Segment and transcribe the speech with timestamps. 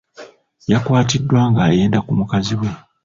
[0.71, 2.69] Yakwatiddwa ng'ayenda ku mukazi we.